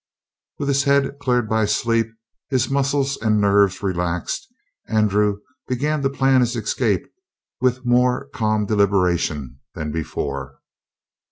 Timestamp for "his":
0.67-0.85, 2.49-2.71, 6.41-6.55